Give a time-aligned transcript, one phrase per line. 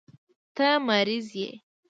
[0.55, 1.51] ته مريض يې.